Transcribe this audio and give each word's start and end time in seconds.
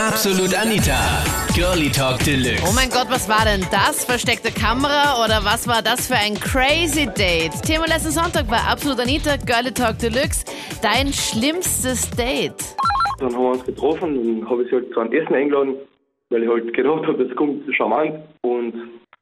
Absolut 0.00 0.54
Anita. 0.54 0.96
Girlie 1.54 1.90
Talk 1.90 2.24
Deluxe. 2.24 2.64
Oh 2.64 2.72
mein 2.74 2.88
Gott, 2.88 3.08
was 3.10 3.28
war 3.28 3.44
denn 3.44 3.60
das? 3.70 4.02
Versteckte 4.06 4.48
Kamera 4.48 5.22
oder 5.22 5.44
was 5.44 5.68
war 5.68 5.82
das 5.82 6.08
für 6.08 6.14
ein 6.16 6.40
crazy 6.40 7.04
Date? 7.04 7.52
Thema 7.60 7.84
letzten 7.84 8.12
Sonntag 8.12 8.48
bei 8.48 8.56
Absolut 8.56 8.98
Anita, 8.98 9.36
Girlie 9.36 9.74
Talk 9.74 9.98
Deluxe. 9.98 10.46
Dein 10.80 11.12
schlimmstes 11.12 12.08
Date. 12.16 12.74
Dann 13.18 13.34
haben 13.34 13.44
wir 13.44 13.50
uns 13.50 13.64
getroffen 13.66 14.16
und 14.16 14.48
habe 14.48 14.62
ich 14.62 14.70
sie 14.70 14.76
halt 14.76 14.90
zu 14.94 15.00
einem 15.00 15.12
Essen 15.12 15.34
eingeladen, 15.34 15.74
weil 16.30 16.44
ich 16.44 16.48
halt 16.48 16.72
gedacht 16.72 17.06
habe, 17.06 17.22
das 17.22 17.36
kommt 17.36 17.60
charmant. 17.76 18.24
Und 18.40 18.72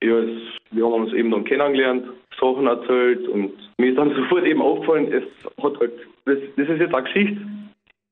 ja, 0.00 0.16
es, 0.16 0.30
wir 0.70 0.84
haben 0.84 1.10
uns 1.10 1.12
eben 1.12 1.32
dann 1.32 1.42
kennengelernt, 1.42 2.06
Sachen 2.38 2.68
erzählt 2.68 3.26
und 3.26 3.50
mir 3.78 3.90
ist 3.90 3.98
dann 3.98 4.14
sofort 4.14 4.46
eben 4.46 4.62
aufgefallen, 4.62 5.10
es 5.10 5.26
hat 5.60 5.74
halt, 5.80 5.92
das, 6.24 6.38
das 6.56 6.68
ist 6.68 6.78
jetzt 6.78 6.94
eine 6.94 7.02
Geschichte, 7.02 7.40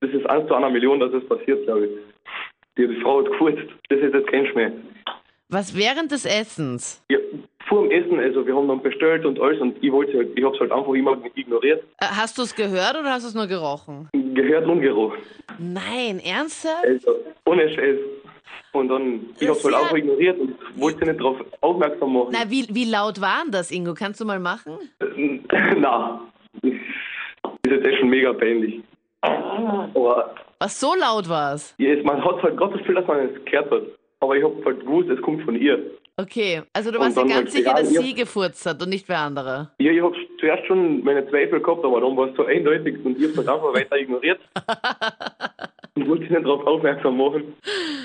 das 0.00 0.10
ist 0.10 0.26
eins 0.28 0.48
zu 0.48 0.54
einer 0.54 0.68
Million, 0.68 0.98
dass 0.98 1.12
es 1.12 1.24
passiert, 1.28 1.64
glaube 1.64 1.86
ich. 1.86 2.15
Die, 2.76 2.86
Frau 3.02 3.20
hat 3.20 3.30
gefurzt, 3.30 3.62
das 3.88 3.98
ist 4.00 4.14
jetzt 4.14 4.28
kein 4.30 4.46
Schmäh. 4.48 4.70
Was 5.48 5.76
während 5.76 6.10
des 6.12 6.24
Essens? 6.26 7.02
Ja, 7.10 7.18
vor 7.66 7.82
dem 7.82 7.90
Essen, 7.90 8.18
also 8.20 8.46
wir 8.46 8.54
haben 8.54 8.68
dann 8.68 8.82
bestellt 8.82 9.24
und 9.24 9.40
alles 9.40 9.60
und 9.60 9.76
ich 9.82 9.90
wollte 9.92 10.16
halt, 10.18 10.28
ich 10.36 10.44
habe 10.44 10.54
es 10.54 10.60
halt 10.60 10.72
einfach 10.72 10.92
immer 10.92 11.16
ignoriert, 11.34 11.82
Äh, 12.00 12.06
Hast 12.06 12.36
du 12.38 12.42
es 12.42 12.54
gehört 12.54 12.96
oder 12.98 13.10
hast 13.12 13.22
du 13.24 13.28
es 13.28 13.34
nur 13.34 13.46
gerochen? 13.46 14.08
gehört 14.34 14.66
und 14.66 14.80
gerochen. 14.82 15.18
Nein, 15.58 16.20
ernsthaft? 16.24 16.84
Also, 16.84 17.16
ohne 17.46 17.68
Scheiß. 17.74 17.98
Und 18.72 18.88
dann, 18.88 19.20
ich 19.40 19.48
hab's 19.48 19.64
halt 19.64 19.72
Ja. 19.74 19.80
auch 19.80 19.94
ignoriert 19.96 20.38
und 20.38 20.54
wollte 20.78 21.04
nicht 21.06 21.18
darauf 21.18 21.38
aufmerksam 21.62 22.12
machen. 22.12 22.28
Na, 22.32 22.50
wie, 22.50 22.66
wie 22.70 22.84
laut 22.84 23.20
war 23.20 23.42
denn 23.42 23.52
das, 23.52 23.70
Ingo? 23.70 23.94
Kannst 23.94 24.20
du 24.20 24.26
mal 24.26 24.38
machen? 24.38 24.78
Na, 25.78 26.20
das 26.62 26.72
ist 26.72 27.70
jetzt 27.70 27.86
echt 27.86 27.98
schon 28.00 28.10
mega 28.10 28.32
peinlich. 28.34 28.80
Aber 29.22 30.34
Was 30.60 30.80
so 30.80 30.94
laut 30.98 31.28
war 31.28 31.54
es? 31.54 31.74
ja, 31.78 31.94
man 32.02 32.24
hat 32.24 32.42
halt 32.42 32.56
gerade 32.56 32.72
das 32.72 32.80
Gefühl, 32.80 32.94
dass 32.96 33.06
man 33.06 33.18
es 33.28 33.44
gehört 33.44 33.70
hat. 33.70 33.82
Aber 34.20 34.36
ich 34.36 34.42
hab 34.42 34.64
halt 34.64 34.80
gewusst, 34.80 35.10
es 35.10 35.20
kommt 35.20 35.42
von 35.44 35.54
ihr. 35.54 35.78
Okay, 36.18 36.62
also 36.72 36.90
du 36.90 36.98
warst 36.98 37.16
dir 37.18 37.22
ganz 37.22 37.34
halt 37.34 37.50
sicher, 37.50 37.74
dass 37.74 37.92
ihr- 37.92 38.00
sie 38.00 38.14
gefurzt 38.14 38.64
hat 38.64 38.82
und 38.82 38.88
nicht 38.88 39.06
wer 39.08 39.18
andere. 39.18 39.70
Ja, 39.78 39.92
ich 39.92 40.00
hab 40.00 40.14
zuerst 40.40 40.64
schon 40.66 41.04
meine 41.04 41.28
Zweifel 41.28 41.60
gehabt, 41.60 41.84
aber 41.84 42.00
dann 42.00 42.16
war 42.16 42.28
es 42.30 42.36
so 42.36 42.44
eindeutig 42.46 42.96
und 43.04 43.18
ich 43.18 43.24
hab's 43.26 43.36
halt 43.36 43.48
einfach 43.50 43.74
weiter 43.74 43.98
ignoriert. 43.98 44.40
und 45.94 46.08
wollte 46.08 46.24
nicht 46.32 46.44
darauf 46.46 46.66
aufmerksam 46.66 47.18
machen. 47.18 47.54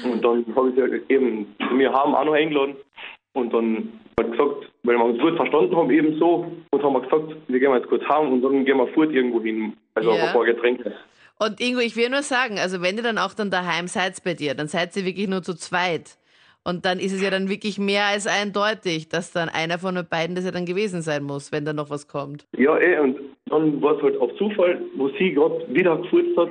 Und 0.03 0.23
dann 0.23 0.45
habe 0.55 0.69
ich 0.69 0.75
sie 0.75 0.81
halt 0.81 1.09
eben 1.09 1.55
zu 1.67 1.73
mir 1.73 1.91
haben 1.93 2.13
auch 2.13 2.25
noch 2.25 2.33
eingeladen. 2.33 2.75
Und 3.33 3.53
dann 3.53 3.93
halt 4.19 4.31
gesagt, 4.31 4.69
weil 4.83 4.97
wir 4.97 5.05
uns 5.05 5.19
gut 5.21 5.37
verstanden 5.37 5.75
haben, 5.77 5.89
eben 5.91 6.19
so, 6.19 6.51
und 6.71 6.83
haben 6.83 6.93
wir 6.93 7.01
gesagt, 7.01 7.33
wir 7.47 7.59
gehen 7.61 7.73
jetzt 7.73 7.87
kurz 7.87 8.03
heim 8.09 8.33
und 8.33 8.41
dann 8.41 8.65
gehen 8.65 8.77
wir 8.77 8.87
fort 8.87 9.11
irgendwo 9.11 9.41
hin. 9.41 9.71
Also 9.95 10.09
Ja. 10.09 10.15
auf 10.15 10.21
ein 10.27 10.33
paar 10.33 10.45
Getränke. 10.45 10.93
Und 11.43 11.59
Ingo, 11.59 11.79
ich 11.79 11.95
will 11.95 12.09
nur 12.09 12.21
sagen, 12.21 12.59
also 12.59 12.83
wenn 12.83 12.97
ihr 12.97 13.01
dann 13.01 13.17
auch 13.17 13.33
dann 13.33 13.49
daheim 13.49 13.87
seid 13.87 14.23
bei 14.23 14.35
dir, 14.35 14.53
dann 14.53 14.67
seid 14.67 14.95
ihr 14.95 15.05
wirklich 15.05 15.27
nur 15.27 15.41
zu 15.41 15.55
zweit. 15.55 16.19
Und 16.63 16.85
dann 16.85 16.99
ist 16.99 17.13
es 17.13 17.23
ja 17.23 17.31
dann 17.31 17.49
wirklich 17.49 17.79
mehr 17.79 18.05
als 18.05 18.27
eindeutig, 18.27 19.09
dass 19.09 19.31
dann 19.31 19.49
einer 19.49 19.79
von 19.79 19.95
den 19.95 20.07
beiden 20.07 20.35
das 20.35 20.45
ja 20.45 20.51
dann 20.51 20.67
gewesen 20.67 21.01
sein 21.01 21.23
muss, 21.23 21.51
wenn 21.51 21.65
da 21.65 21.73
noch 21.73 21.89
was 21.89 22.07
kommt. 22.07 22.45
Ja, 22.55 22.77
eh, 22.77 22.99
und 22.99 23.17
dann 23.47 23.81
war 23.81 23.97
es 23.97 24.03
halt 24.03 24.21
auf 24.21 24.35
Zufall, 24.35 24.83
wo 24.95 25.09
sie 25.17 25.33
gerade 25.33 25.65
wieder 25.73 25.97
gefurzt 25.97 26.37
hat. 26.37 26.49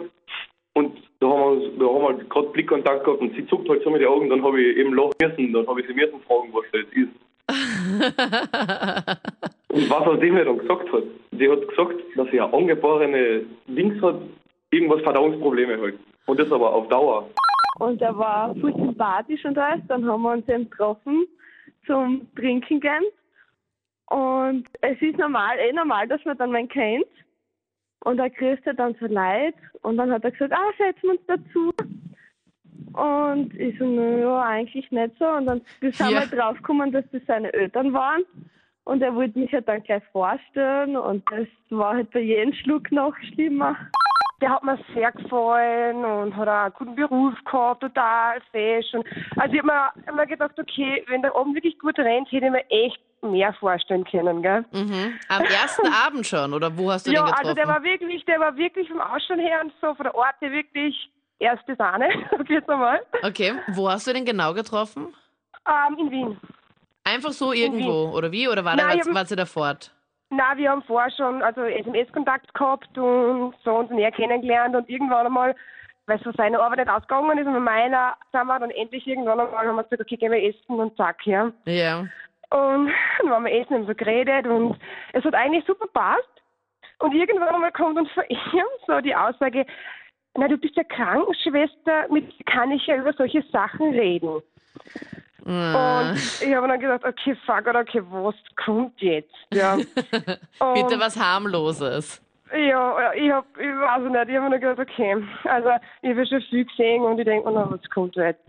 Und 0.75 0.99
da 1.21 1.29
haben 1.29 1.61
wir, 1.61 1.71
da 1.79 1.87
haben 1.87 2.19
wir 2.19 2.25
gerade 2.25 2.49
Blickkontakt 2.49 3.05
gehabt 3.05 3.21
und 3.21 3.33
sie 3.37 3.47
zuckt 3.47 3.69
halt 3.69 3.85
so 3.85 3.91
mit 3.91 4.01
den 4.01 4.09
Augen, 4.09 4.29
dann 4.29 4.43
habe 4.43 4.61
ich 4.61 4.77
eben 4.77 4.93
lachen 4.95 5.13
müssen, 5.23 5.53
dann 5.53 5.69
habe 5.69 5.83
ich 5.83 5.87
sie 5.87 5.95
müssen 5.95 6.21
fragen, 6.27 6.53
was 6.53 6.65
das 6.73 6.83
ist. 6.91 7.11
und 9.69 9.89
was 9.89 10.03
aus 10.03 10.19
dem 10.19 10.37
er 10.37 10.47
dann 10.47 10.59
gesagt 10.59 10.93
hat, 10.93 11.05
die 11.31 11.49
hat 11.49 11.69
gesagt, 11.69 11.95
dass 12.17 12.29
sie 12.33 12.41
eine 12.41 12.53
angeborene 12.53 13.45
Dings 13.69 14.03
hat, 14.03 14.17
irgendwas 14.71 15.03
Verdauungsprobleme 15.03 15.81
halt. 15.81 15.99
Und 16.27 16.39
das 16.41 16.51
aber 16.53 16.73
auf 16.73 16.89
Dauer. 16.89 17.29
Und 17.79 18.01
er 18.03 18.17
war 18.17 18.55
voll 18.57 18.75
sympathisch 18.75 19.45
und 19.45 19.57
alles. 19.59 19.83
Dann 19.89 20.07
haben 20.07 20.23
wir 20.23 20.33
uns 20.33 20.49
eben 20.49 20.69
getroffen 20.69 21.27
zum 21.87 22.27
Trinken 22.37 22.81
gehen. 22.81 23.05
Und 24.07 24.67
es 24.81 25.01
ist 25.01 25.19
normal, 25.19 25.57
eh 25.59 25.73
normal, 25.73 26.07
dass 26.09 26.25
man 26.25 26.37
dann 26.37 26.53
wen 26.53 26.69
kennt. 26.69 27.07
Und 28.05 28.19
er 28.19 28.31
grüßt 28.31 28.65
ja 28.67 28.73
dann 28.73 28.95
so 29.01 29.07
leid. 29.07 29.55
Und 29.83 29.97
dann 29.97 30.11
hat 30.11 30.25
er 30.25 30.31
gesagt, 30.31 30.53
ah, 30.53 30.73
setzen 30.79 31.03
wir 31.03 31.11
uns 31.11 31.21
dazu. 31.27 31.73
Und 32.93 33.55
ich 33.55 33.79
so, 33.79 33.85
naja, 33.87 34.43
eigentlich 34.43 34.91
nicht 34.91 35.15
so. 35.19 35.27
Und 35.27 35.47
dann 35.47 35.61
wir 35.81 35.93
sind 35.93 36.11
Ja. 36.11 36.21
wir 36.21 36.39
draufgekommen, 36.39 36.93
dass 36.93 37.05
das 37.13 37.23
seine 37.27 37.53
Eltern 37.53 37.93
waren. 37.93 38.23
Und 38.85 39.03
er 39.03 39.15
wollte 39.15 39.39
mich 39.39 39.53
halt 39.53 39.69
dann 39.69 39.83
gleich 39.83 40.03
vorstellen. 40.13 40.97
Und 40.97 41.23
das 41.31 41.47
war 41.71 41.95
halt 41.95 42.11
bei 42.11 42.21
jedem 42.21 42.53
Schluck 42.53 42.91
noch 42.91 43.15
schlimmer. 43.33 43.77
Der 44.41 44.51
hat 44.51 44.63
mir 44.65 44.79
sehr 44.95 45.13
gefallen 45.13 46.05
und 46.05 46.37
hat 46.37 46.49
auch 46.49 46.53
einen 46.65 46.73
guten 46.79 46.95
Beruf 46.95 47.35
gehabt, 47.45 47.81
total 47.83 48.41
fesch. 48.51 48.93
Und 48.95 49.05
also 49.37 49.55
ich 49.55 49.63
habe 49.63 50.17
mir 50.17 50.27
gedacht, 50.27 50.59
okay, 50.59 51.05
wenn 51.09 51.23
der 51.23 51.35
oben 51.37 51.55
wirklich 51.55 51.79
gut 51.79 51.99
rennt, 51.99 52.31
hätte 52.33 52.47
ich 52.47 52.51
mir 52.53 52.71
echt 52.71 52.99
mehr 53.23 53.53
vorstellen 53.55 54.05
können, 54.05 54.43
gell? 54.43 54.65
Mhm. 54.73 55.19
Am 55.29 55.43
ersten 55.43 55.87
Abend 55.93 56.27
schon, 56.27 56.55
oder 56.55 56.77
wo 56.79 56.91
hast 56.91 57.07
du 57.07 57.11
Ja, 57.13 57.21
den 57.21 57.27
getroffen? 57.27 57.47
also 57.49 57.55
der 57.55 57.69
war 57.69 57.83
wirklich, 57.83 58.25
der 58.25 58.41
war 58.41 58.57
wirklich 58.57 58.89
vom 58.89 59.01
Ausschauen 59.01 59.39
her 59.41 59.61
und 59.63 59.73
so 59.81 59.95
von 59.95 60.05
der 60.05 60.15
Orte 60.15 60.51
wirklich 60.51 61.11
erste 61.39 61.77
Sahne, 61.77 62.09
jetzt 62.49 62.69
einmal. 62.71 63.01
okay, 63.23 63.55
wo 63.69 63.91
hast 63.91 64.07
du 64.07 64.13
den 64.15 64.25
genau 64.25 64.55
getroffen? 64.55 65.15
Ähm, 65.69 65.99
in 65.99 66.11
Wien. 66.11 66.41
Einfach 67.05 67.33
so 67.33 67.53
irgendwo, 67.53 68.11
oder 68.17 68.31
wie? 68.33 68.49
Oder 68.49 68.65
war 68.65 68.77
der, 68.77 68.87
Nein, 68.87 68.99
ich 69.01 69.07
hab- 69.07 69.15
war 69.15 69.27
sie 69.27 69.37
da 69.37 69.45
fort? 69.47 69.93
Na, 70.31 70.57
wir 70.57 70.71
haben 70.71 70.83
vorher 70.83 71.11
schon 71.11 71.43
also 71.43 71.63
SMS-Kontakt 71.63 72.55
gehabt 72.55 72.97
und 72.97 73.55
so 73.65 73.75
uns 73.77 73.91
näher 73.91 74.13
kennengelernt 74.13 74.77
und 74.77 74.89
irgendwann 74.89 75.27
einmal, 75.27 75.57
weil 76.07 76.21
so 76.21 76.31
seine 76.37 76.61
Arbeit 76.61 76.79
nicht 76.79 76.89
ausgegangen 76.89 77.39
ist 77.39 77.47
und 77.47 77.55
mit 77.55 77.63
meiner 77.63 78.17
sind 78.31 78.47
wir 78.47 78.61
dann 78.61 78.71
endlich 78.71 79.07
irgendwann 79.09 79.41
einmal 79.41 79.67
haben 79.67 79.77
wir 79.77 79.83
gesagt, 79.83 80.03
okay, 80.03 80.17
gehen 80.17 80.31
wir 80.31 80.43
essen 80.43 80.79
und 80.79 80.97
zack, 80.97 81.27
ja. 81.27 81.51
Ja. 81.65 82.07
Und 82.51 82.93
dann 83.19 83.31
waren 83.31 83.45
wir 83.45 83.53
essen, 83.53 83.75
haben 83.75 83.87
so 83.87 83.95
geredet 83.95 84.47
und 84.47 84.79
es 85.13 85.25
hat 85.25 85.35
eigentlich 85.35 85.65
super 85.67 85.87
passt. 85.93 86.29
Und 87.01 87.13
irgendwann 87.13 87.49
einmal 87.49 87.73
kommt 87.73 87.99
uns 87.99 88.11
von 88.13 88.25
ihm 88.29 88.65
so 88.87 89.01
die 89.01 89.17
Aussage, 89.17 89.67
na, 90.37 90.47
du 90.47 90.57
bist 90.57 90.77
ja 90.77 90.85
Krankenschwester, 90.85 92.07
mit 92.09 92.47
kann 92.47 92.71
ich 92.71 92.87
ja 92.87 92.97
über 92.97 93.13
solche 93.15 93.43
Sachen 93.51 93.91
reden. 93.91 94.41
Ah. 95.47 96.11
Und 96.11 96.17
ich 96.17 96.55
habe 96.55 96.69
dann 96.69 96.81
gedacht, 96.81 97.05
okay, 97.05 97.37
fuck, 97.47 97.67
oder 97.67 97.81
okay, 97.81 98.03
was 98.11 98.35
kommt 98.65 99.01
jetzt? 99.01 99.35
Ja. 99.53 99.77
Bitte 100.75 100.99
was 100.99 101.19
harmloses. 101.19 102.23
ja, 102.53 103.13
ich 103.13 103.31
hab, 103.31 103.47
ich 103.59 103.67
weiß 103.67 104.03
nicht, 104.11 104.29
ich 104.29 104.37
habe 104.37 104.51
mir 104.51 104.61
gedacht, 104.61 104.79
okay, 104.79 105.17
also 105.45 105.71
ich 106.03 106.11
habe 106.11 106.27
schon 106.27 106.43
viel 106.43 106.65
gesehen 106.65 107.03
und 107.03 107.19
ich 107.19 107.25
denke 107.25 107.51
mir, 107.51 107.71
was 107.71 107.91
kommt 107.91 108.17
jetzt? 108.17 108.43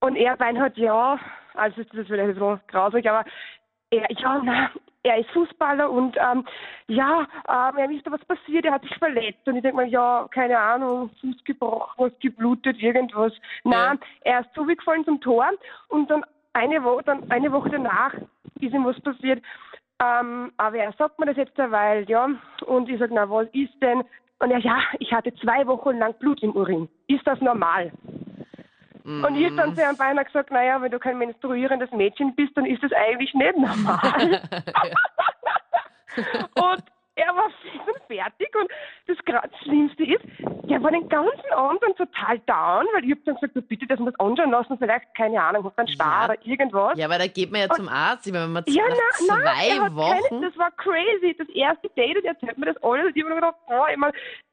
Und 0.00 0.16
er 0.16 0.36
meint 0.38 0.58
halt, 0.58 0.76
ja, 0.76 1.18
also 1.54 1.82
das 1.82 1.94
ist 1.94 2.06
vielleicht 2.06 2.34
bisschen 2.34 2.60
grausig, 2.68 3.08
aber 3.08 3.24
er, 3.90 4.06
ja, 4.10 4.40
na, 4.44 4.70
er 5.08 5.18
ist 5.18 5.30
Fußballer 5.30 5.90
und 5.90 6.16
ähm, 6.16 6.44
ja, 6.86 7.26
ähm, 7.48 7.78
ihm 7.78 7.96
ist 7.96 8.06
da 8.06 8.12
was 8.12 8.24
passiert, 8.24 8.64
er 8.64 8.72
hat 8.72 8.82
sich 8.82 8.96
verletzt 8.96 9.46
und 9.46 9.56
ich 9.56 9.62
denke 9.62 9.78
mir, 9.78 9.88
ja, 9.88 10.26
keine 10.30 10.58
Ahnung, 10.58 11.10
Fuß 11.20 11.44
gebrochen, 11.44 11.94
was 11.96 12.12
geblutet, 12.20 12.80
irgendwas. 12.80 13.32
Nein, 13.64 13.98
er 14.22 14.40
ist 14.40 14.54
zugefallen 14.54 15.04
zum 15.04 15.20
Tor 15.20 15.50
und 15.88 16.10
dann 16.10 16.24
eine 16.52 16.82
Woche, 16.82 17.02
dann 17.04 17.30
eine 17.30 17.52
Woche 17.52 17.70
danach 17.70 18.14
ist 18.60 18.74
ihm 18.74 18.84
was 18.84 19.00
passiert. 19.00 19.42
Ähm, 20.00 20.52
aber 20.56 20.76
er 20.76 20.92
sagt 20.92 21.18
mir 21.18 21.26
das 21.26 21.36
jetzt 21.36 21.58
derweil, 21.58 22.08
ja. 22.08 22.28
Und 22.66 22.88
ich 22.88 22.98
sage, 22.98 23.14
na, 23.14 23.28
was 23.28 23.48
ist 23.52 23.74
denn? 23.82 24.04
Und 24.38 24.50
er, 24.50 24.58
ja, 24.58 24.78
ich 25.00 25.12
hatte 25.12 25.34
zwei 25.36 25.66
Wochen 25.66 25.98
lang 25.98 26.14
Blut 26.14 26.42
im 26.42 26.54
Urin. 26.54 26.88
Ist 27.08 27.26
das 27.26 27.40
normal? 27.40 27.92
Und 29.08 29.36
ich 29.36 29.54
dann 29.56 29.74
zu 29.74 29.82
einem 29.82 29.96
beinahe 29.96 30.24
gesagt, 30.26 30.50
naja, 30.50 30.82
wenn 30.82 30.90
du 30.90 30.98
kein 30.98 31.16
menstruierendes 31.16 31.90
Mädchen 31.92 32.34
bist, 32.34 32.54
dann 32.56 32.66
ist 32.66 32.82
das 32.82 32.92
eigentlich 32.92 33.32
nicht 33.32 33.56
normal. 33.56 34.42
und 36.16 36.82
er 37.14 37.34
war 37.34 37.50
fix 37.62 37.74
und 37.86 38.02
fertig 38.06 38.54
und 38.54 38.70
das 39.06 39.16
das 39.26 39.60
Schlimmste 39.62 40.04
ist, 40.04 40.24
der 40.68 40.82
war 40.82 40.90
den 40.90 41.08
ganzen 41.08 41.52
Abend 41.52 41.82
dann 41.82 41.94
total 41.96 42.38
down, 42.40 42.86
weil 42.94 43.04
ich 43.04 43.10
hab 43.12 43.24
dann 43.24 43.34
gesagt, 43.36 43.68
bitte, 43.68 43.86
dass 43.86 43.98
wir 43.98 44.06
das 44.12 44.20
anschauen 44.20 44.50
lassen, 44.50 44.78
vielleicht, 44.78 45.14
keine 45.16 45.42
Ahnung, 45.42 45.64
hat 45.64 45.78
einen 45.78 45.88
Star 45.88 46.20
Ja. 46.20 46.24
oder 46.34 46.46
irgendwas. 46.46 46.98
Ja, 46.98 47.06
aber 47.06 47.18
da 47.18 47.26
geht 47.26 47.50
man 47.50 47.62
ja 47.62 47.68
zum 47.70 47.88
Arzt. 47.88 48.26
Ich 48.26 48.32
meine, 48.32 48.44
wenn 48.44 48.52
man 48.52 48.64
Ja, 48.68 48.84
nach 48.88 48.94
na, 49.26 49.26
zwei 49.26 49.42
nein, 49.42 49.70
er 49.78 49.84
hat 49.84 49.96
Wochen. 49.96 50.22
Keine, 50.28 50.48
das 50.48 50.58
war 50.58 50.70
crazy. 50.72 51.34
Das 51.36 51.48
erste 51.48 51.88
Date 51.96 52.18
und 52.18 52.24
er 52.24 52.32
erzählt 52.34 52.58
mir 52.58 52.66
das 52.66 52.82
alles. 52.82 53.06
Und 53.06 53.16
ich 53.16 53.22
habe 53.24 53.34
mir 53.34 53.40
gedacht, 53.40 53.56
oh, 53.68 53.84
ich 53.90 53.96
mein, 53.96 54.12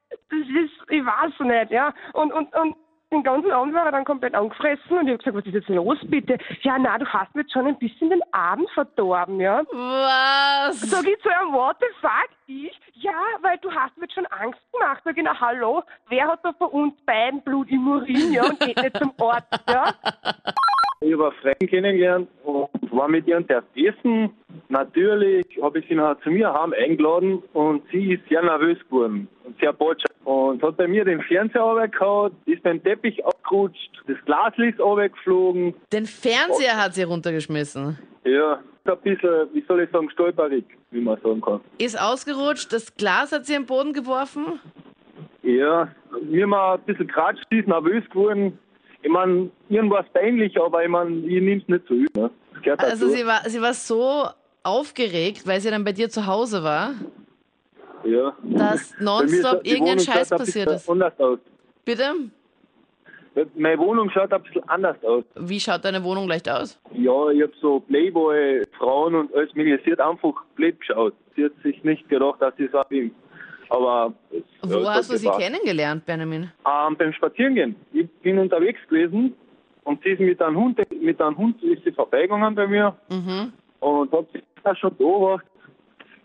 das 0.09 0.39
ist, 0.39 0.73
ich 0.89 1.05
weiß 1.05 1.39
nicht, 1.41 1.71
ja. 1.71 1.93
Und, 2.13 2.33
und, 2.33 2.55
und 2.55 2.75
den 3.15 3.23
ganzen 3.23 3.51
Abend 3.51 3.73
war 3.73 3.85
er 3.85 3.91
dann 3.91 4.05
komplett 4.05 4.35
angefressen 4.35 4.97
und 4.97 5.07
ich 5.07 5.13
habe 5.13 5.17
gesagt, 5.17 5.37
was 5.37 5.45
ist 5.45 5.53
jetzt 5.53 5.69
los 5.69 5.97
bitte? 6.03 6.37
Ja, 6.61 6.77
na, 6.77 6.97
du 6.97 7.05
hast 7.05 7.33
mir 7.33 7.41
jetzt 7.41 7.53
schon 7.53 7.67
ein 7.67 7.77
bisschen 7.77 8.09
den 8.09 8.21
Abend 8.31 8.69
verdorben, 8.71 9.39
ja. 9.39 9.63
Was? 9.71 10.81
Sag 10.81 11.07
ich 11.07 11.19
zu 11.21 11.29
ihm, 11.29 11.53
what 11.53 11.77
the 11.79 11.87
fuck? 12.01 12.29
Ich? 12.47 12.79
Ja, 12.93 13.13
weil 13.41 13.57
du 13.59 13.71
hast 13.71 13.97
mir 13.97 14.03
jetzt 14.03 14.15
schon 14.15 14.25
Angst 14.27 14.59
gemacht. 14.71 15.01
Sag 15.03 15.17
ich, 15.17 15.23
na 15.23 15.39
hallo, 15.39 15.83
wer 16.09 16.27
hat 16.27 16.39
da 16.43 16.53
von 16.53 16.69
uns 16.69 16.93
beiden 17.05 17.41
Blut 17.41 17.69
im 17.69 17.87
Urin, 17.87 18.33
ja, 18.33 18.43
und 18.43 18.59
geht 18.59 18.77
nicht 18.77 18.97
zum 18.97 19.13
Arzt, 19.19 19.63
ja? 19.69 19.93
Ich 21.05 21.13
habe 21.13 21.25
eine 21.25 21.35
Freundin 21.41 21.69
kennengelernt 21.69 22.29
und 22.43 22.91
war 22.91 23.07
mit 23.07 23.27
ihr 23.27 23.39
der 23.41 23.63
essen 23.75 24.31
natürlich 24.69 25.45
habe 25.61 25.79
ich 25.79 25.87
sie 25.87 25.95
noch 25.95 26.19
zu 26.21 26.31
mir 26.31 26.51
heim 26.51 26.73
eingeladen 26.73 27.43
und 27.53 27.83
sie 27.91 28.13
ist 28.13 28.27
sehr 28.29 28.41
nervös 28.41 28.77
geworden 28.89 29.27
und 29.43 29.57
sehr 29.59 29.73
botschert. 29.73 30.11
Und 30.23 30.63
hat 30.63 30.77
bei 30.77 30.87
mir 30.87 31.05
den 31.05 31.21
Fernseher 31.21 31.61
runtergehauen, 31.61 32.31
ist 32.45 32.63
beim 32.63 32.81
Teppich 32.83 33.23
abgerutscht, 33.25 33.91
das 34.07 34.17
Glas 34.25 34.53
ist 34.57 34.79
runtergeflogen. 34.79 35.75
Den 35.93 36.05
Fernseher 36.05 36.77
hat 36.77 36.95
sie 36.95 37.03
runtergeschmissen. 37.03 37.99
Ja, 38.23 38.59
ein 38.85 38.97
bisschen, 39.03 39.47
wie 39.53 39.63
soll 39.67 39.81
ich 39.81 39.91
sagen, 39.91 40.09
stolperig, 40.09 40.65
wie 40.91 41.01
man 41.01 41.19
sagen 41.21 41.41
kann. 41.41 41.61
Ist 41.77 41.99
ausgerutscht, 42.01 42.73
das 42.73 42.95
Glas 42.95 43.31
hat 43.31 43.45
sie 43.45 43.55
am 43.55 43.65
Boden 43.65 43.93
geworfen. 43.93 44.59
Ja, 45.43 45.89
mir 46.23 46.47
mal 46.47 46.75
ein 46.75 46.81
bisschen 46.81 47.11
sie 47.51 47.59
ist 47.59 47.67
nervös 47.67 48.03
geworden. 48.09 48.57
Ich 49.05 49.11
meine, 49.11 49.51
irgendwas 49.69 50.07
peinlich, 50.13 50.59
aber 50.59 50.83
ich 50.83 50.89
meine, 50.89 51.15
ich 51.17 51.39
nehme 51.39 51.61
es 51.61 51.67
nicht 51.67 51.87
so 51.87 51.93
übel. 51.93 52.23
Ne? 52.23 52.75
Also 52.79 53.07
sie 53.07 53.23
war, 53.23 53.47
sie 53.47 53.61
war 53.61 53.75
so 53.75 54.25
aufgeregt, 54.63 55.45
weil 55.45 55.61
sie 55.61 55.69
dann 55.69 55.83
bei 55.83 55.91
dir 55.91 56.09
zu 56.09 56.25
Hause 56.25 56.63
war, 56.63 56.95
ja. 58.03 58.35
dass 58.41 58.95
nonstop 58.99 59.63
irgendein 59.63 59.99
Scheiß 59.99 60.29
passiert 60.29 60.71
ist. 60.71 60.89
Anders 60.89 61.13
aus. 61.19 61.37
Bitte? 61.85 62.13
Meine 63.53 63.77
Wohnung 63.77 64.09
schaut 64.09 64.33
ein 64.33 64.41
bisschen 64.41 64.67
anders 64.69 64.97
aus. 65.03 65.23
Wie 65.35 65.59
schaut 65.59 65.85
deine 65.85 66.03
Wohnung 66.03 66.27
leicht 66.27 66.49
aus? 66.49 66.79
Ja, 66.93 67.29
ich 67.29 67.43
habe 67.43 67.53
so 67.61 67.81
Playboy, 67.81 68.63
Frauen 68.75 69.13
und 69.13 69.35
alles 69.35 69.53
mögliche. 69.53 69.81
Sie 69.85 69.91
hat 69.91 69.99
einfach 69.99 70.33
blöd 70.55 70.79
geschaut. 70.79 71.13
Sie 71.35 71.45
hat 71.45 71.51
sich 71.61 71.83
nicht 71.83 72.09
gedacht, 72.09 72.41
dass 72.41 72.55
ich 72.57 72.71
so 72.71 72.81
bin. 72.89 73.11
Aber 73.69 74.13
ja, 74.31 74.39
Wo 74.63 74.87
hast 74.89 75.11
du 75.11 75.17
sie 75.17 75.29
kennengelernt, 75.29 76.05
Benjamin? 76.05 76.51
Ähm, 76.65 76.95
beim 76.97 77.13
Spazierengehen. 77.13 77.75
Ich 77.93 78.09
bin 78.21 78.37
unterwegs 78.39 78.79
gewesen 78.89 79.33
und 79.83 80.01
sie 80.03 80.09
ist 80.09 80.19
mit 80.19 80.41
einem 80.41 80.57
Hund, 80.57 80.79
mit 81.01 81.21
einem 81.21 81.37
Hund 81.37 81.61
ist 81.63 81.83
sie 81.83 81.91
vorbeigegangen 81.91 82.55
bei 82.55 82.67
mir 82.67 82.95
Mhm. 83.09 83.53
und 83.79 84.11
hat 84.11 84.31
sich 84.31 84.43
da 84.63 84.75
schon 84.75 84.95
beobachtet. 84.95 85.49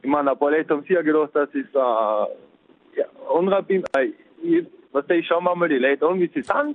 Ich 0.02 0.08
meine, 0.08 0.30
ein 0.32 0.38
paar 0.38 0.50
Leute 0.50 0.72
haben 0.74 0.82
sicher 0.84 1.02
gedacht, 1.02 1.30
dass 1.34 1.48
ich 1.54 1.66
äh, 1.74 2.98
ja, 2.98 3.06
anderer 3.34 3.62
bin. 3.62 3.84
Äh, 3.96 4.12
Ich, 4.42 4.64
was 4.92 5.04
ich 5.10 5.26
schaue 5.26 5.42
mir 5.42 5.54
mal 5.54 5.68
die 5.68 5.76
Leute 5.76 6.06
an, 6.06 6.18
wie 6.18 6.30
sie 6.34 6.42
sind. 6.42 6.74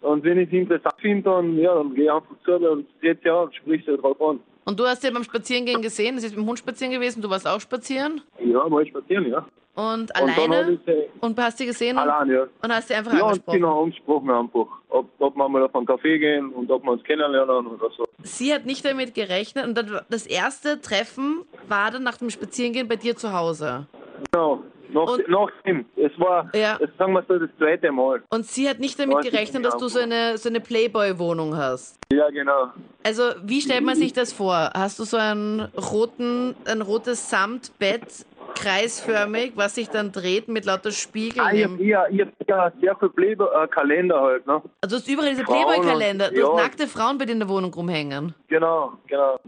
Und 0.00 0.24
wenn 0.24 0.38
ich 0.38 0.48
sie 0.48 0.58
interessant 0.58 0.94
finde, 0.98 1.22
dann, 1.28 1.58
ja, 1.58 1.74
dann 1.74 1.94
gehe 1.94 2.04
ich 2.04 2.10
einfach 2.10 2.34
zu 2.44 2.52
und 2.56 2.86
sie 3.02 3.10
an 3.28 3.44
und 3.44 3.54
sprich 3.54 3.84
sie 3.84 3.96
drauf 3.98 4.18
an. 4.22 4.40
Und 4.64 4.80
du 4.80 4.84
hast 4.86 5.02
sie 5.02 5.10
beim 5.10 5.22
Spazierengehen 5.24 5.82
gesehen, 5.82 6.18
sie 6.18 6.26
ist 6.26 6.34
mit 6.36 6.42
dem 6.44 6.48
Hund 6.48 6.58
spazieren 6.58 6.92
gewesen, 6.94 7.20
du 7.20 7.28
warst 7.28 7.46
auch 7.46 7.60
spazieren 7.60 8.22
Ja, 8.42 8.66
mal 8.68 8.86
spazieren, 8.86 9.28
ja. 9.30 9.44
Und 9.74 9.84
Und 10.02 10.16
alleine 10.16 10.78
sie 10.84 10.92
und 11.20 11.38
hast 11.38 11.58
sie 11.58 11.66
gesehen 11.66 11.96
und, 11.96 12.02
allein, 12.02 12.30
ja. 12.30 12.42
und 12.62 12.72
hast 12.74 12.88
sie 12.88 12.94
einfach 12.94 13.12
Ja, 13.12 13.20
und 13.20 13.26
angesprochen. 13.28 13.56
genau 13.58 13.82
angesprochen 13.84 14.30
einfach. 14.30 14.66
Ob, 14.88 15.06
ob 15.18 15.36
wir 15.36 15.48
mal 15.48 15.62
auf 15.62 15.74
einen 15.74 15.86
Kaffee 15.86 16.18
gehen 16.18 16.50
und 16.50 16.70
ob 16.70 16.82
wir 16.82 16.90
uns 16.92 17.04
kennenlernen 17.04 17.66
oder 17.66 17.88
so. 17.96 18.04
Sie 18.22 18.52
hat 18.52 18.66
nicht 18.66 18.84
damit 18.84 19.14
gerechnet 19.14 19.64
und 19.66 19.76
dann, 19.78 20.00
das 20.10 20.26
erste 20.26 20.80
Treffen 20.80 21.44
war 21.68 21.90
dann 21.92 22.02
nach 22.02 22.16
dem 22.18 22.30
Spazierengehen 22.30 22.88
bei 22.88 22.96
dir 22.96 23.16
zu 23.16 23.32
Hause. 23.32 23.86
Genau. 24.32 24.62
Nach, 24.92 25.06
Und- 25.06 25.28
nachdem. 25.28 25.84
Es 25.94 26.10
war, 26.18 26.50
Ja. 26.52 26.76
das 26.76 26.90
sagen 26.98 27.12
wir 27.12 27.22
so, 27.28 27.38
das 27.38 27.48
zweite 27.58 27.92
Mal. 27.92 28.24
Und 28.28 28.44
sie 28.46 28.68
hat 28.68 28.80
nicht 28.80 28.98
damit 28.98 29.20
gerechnet, 29.20 29.64
dass 29.64 29.76
du 29.76 29.86
so 29.86 30.00
eine, 30.00 30.36
so 30.36 30.48
eine 30.48 30.58
Playboy-Wohnung 30.60 31.56
hast. 31.56 31.96
Ja, 32.12 32.28
genau. 32.30 32.70
Also, 33.04 33.22
wie 33.44 33.60
stellt 33.60 33.84
man 33.84 33.94
sich 33.94 34.12
das 34.12 34.32
vor? 34.32 34.70
Hast 34.74 34.98
du 34.98 35.04
so 35.04 35.16
einen 35.16 35.60
roten, 35.92 36.56
ein 36.66 36.82
rotes 36.82 37.30
Samtbett, 37.30 38.26
kreisförmig, 38.60 39.52
was 39.56 39.74
sich 39.74 39.88
dann 39.88 40.12
dreht 40.12 40.48
mit 40.48 40.64
lauter 40.64 40.92
Spiegeln? 40.92 41.46
Ah, 41.46 41.52
ich 41.52 41.64
habe 41.64 41.82
ja, 41.82 42.02
hab 42.02 42.48
ja 42.48 42.72
sehr 42.80 42.96
viel 42.96 43.08
Playboy, 43.08 43.46
äh, 43.46 44.14
halt, 44.14 44.46
ne? 44.46 44.62
also, 44.80 44.96
du 44.96 45.00
hast 45.00 45.08
überall 45.08 45.30
diese 45.30 45.44
Playboy-Kalender. 45.44 46.30
Du 46.30 46.40
ja. 46.40 46.48
hast 46.48 46.56
nackte 46.56 46.86
Frauen 46.86 47.18
bei 47.18 47.24
dir 47.24 47.32
in 47.32 47.40
der 47.40 47.48
Wohnung 47.48 47.72
rumhängen. 47.72 48.34
Genau, 48.48 48.92
genau. 49.06 49.40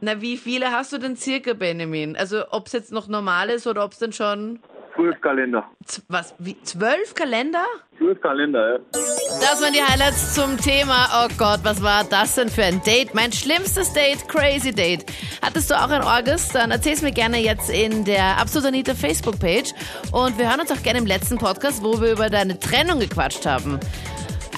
Na, 0.00 0.20
wie 0.20 0.36
viele 0.36 0.70
hast 0.70 0.92
du 0.92 0.98
denn 0.98 1.16
circa, 1.16 1.54
Benjamin? 1.54 2.16
Also, 2.16 2.44
ob 2.50 2.66
es 2.66 2.72
jetzt 2.72 2.92
noch 2.92 3.08
normal 3.08 3.50
ist 3.50 3.66
oder 3.66 3.84
ob 3.84 3.92
es 3.92 3.98
dann 3.98 4.12
schon. 4.12 4.60
Zwölf 4.96 5.20
Kalender. 5.20 5.64
z- 5.84 6.02
Was? 6.08 6.34
Wie, 6.38 6.56
zwölf 6.62 7.14
Kalender? 7.14 7.64
Zwölf 7.98 8.20
Kalender, 8.20 8.72
ja. 8.74 8.78
Das 8.92 9.60
waren 9.62 9.72
die 9.72 9.82
Highlights 9.82 10.34
zum 10.34 10.56
Thema. 10.58 11.08
Oh 11.24 11.28
Gott, 11.36 11.60
was 11.64 11.82
war 11.82 12.04
das 12.04 12.34
denn 12.36 12.48
für 12.48 12.64
ein 12.64 12.82
Date? 12.82 13.14
Mein 13.14 13.30
schlimmstes 13.32 13.92
Date, 13.92 14.26
crazy 14.28 14.72
Date. 14.72 15.04
Hattest 15.42 15.70
du 15.70 15.74
auch 15.74 15.90
ein 15.90 16.02
Orges? 16.02 16.48
Dann 16.48 16.70
erzähl's 16.70 17.02
mir 17.02 17.12
gerne 17.12 17.38
jetzt 17.38 17.68
in 17.70 18.04
der 18.04 18.38
Absolut 18.38 18.68
Anita 18.68 18.94
Facebook-Page. 18.94 19.72
Und 20.12 20.38
wir 20.38 20.48
hören 20.50 20.60
uns 20.60 20.72
auch 20.72 20.82
gerne 20.82 20.98
im 21.00 21.06
letzten 21.06 21.36
Podcast, 21.38 21.82
wo 21.84 22.00
wir 22.00 22.12
über 22.12 22.30
deine 22.30 22.58
Trennung 22.58 22.98
gequatscht 22.98 23.44
haben. 23.46 23.78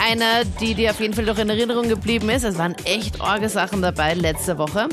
Eine, 0.09 0.45
die 0.61 0.75
dir 0.75 0.91
auf 0.93 1.01
jeden 1.01 1.15
Fall 1.15 1.25
noch 1.25 1.39
in 1.39 1.49
Erinnerung 1.51 1.89
geblieben 1.89 2.29
ist. 2.31 2.45
Es 2.45 2.57
waren 2.57 2.77
echt 2.85 3.21
Orgesachen 3.21 3.83
dabei 3.83 4.15
letzte 4.15 4.57
Woche. 4.57 4.89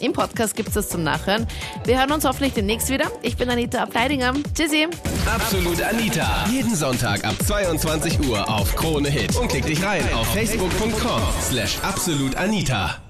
Im 0.00 0.12
Podcast 0.12 0.56
gibt's 0.56 0.74
das 0.74 0.88
zum 0.88 1.02
Nachhören. 1.02 1.46
Wir 1.84 1.98
hören 1.98 2.12
uns 2.12 2.24
hoffentlich 2.24 2.54
demnächst 2.54 2.88
wieder. 2.90 3.10
Ich 3.22 3.36
bin 3.36 3.48
Anita 3.50 3.82
Ableidinger. 3.82 4.34
Tschüssi. 4.54 4.88
Absolut 5.26 5.82
Anita. 5.82 6.46
Jeden 6.50 6.74
Sonntag 6.74 7.24
ab 7.24 7.34
22 7.46 8.20
Uhr 8.28 8.48
auf 8.48 8.74
Krone 8.76 9.08
Hit. 9.08 9.36
Und 9.36 9.48
klick 9.48 9.66
dich 9.66 9.82
rein 9.82 10.02
auf 10.14 10.26
facebook.com 10.32 11.22
slash 11.42 11.78
absolutanita. 11.82 13.05